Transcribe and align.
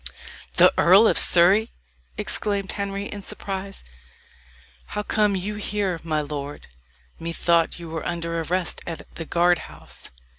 "The 0.55 0.73
Earl 0.79 1.05
of 1.07 1.15
Surrey!" 1.15 1.69
exclaimed 2.17 2.71
Henry, 2.71 3.05
in 3.05 3.21
surprise. 3.21 3.83
"How 4.87 5.03
come 5.03 5.35
you 5.35 5.57
here, 5.57 5.99
my 6.01 6.21
lord? 6.21 6.65
Methought 7.19 7.77
you 7.77 7.87
were 7.87 8.03
under 8.03 8.41
arrest 8.41 8.81
at 8.87 9.03
the 9.13 9.25
guard 9.25 9.59
house." 9.69 10.09